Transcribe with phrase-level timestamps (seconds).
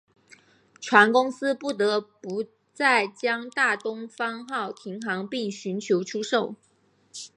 [0.81, 6.55] 船公司不得不在将大东方号停航并寻求出售。